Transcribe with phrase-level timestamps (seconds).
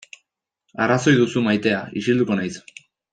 [0.85, 2.55] Arrazoi duzu maitea, isilduko naiz.